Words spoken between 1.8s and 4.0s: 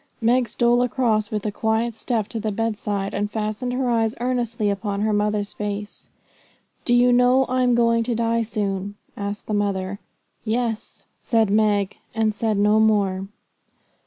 step to the bedside, and fastened her